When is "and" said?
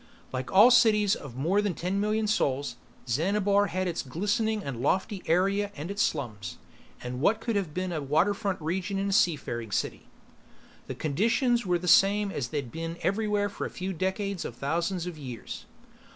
4.63-4.81, 5.75-5.91, 7.03-7.21